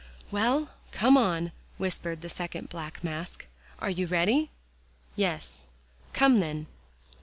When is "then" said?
6.39-6.65